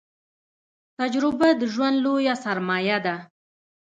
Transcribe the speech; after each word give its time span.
تجربه 0.99 1.49
د 1.59 1.61
ژوند 1.73 1.97
لويه 2.05 2.35
سرمايه 2.43 2.97
ده 3.05 3.15